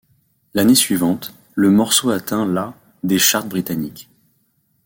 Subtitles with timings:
[0.55, 4.09] L'année suivante, le morceau atteint la des charts britanniques.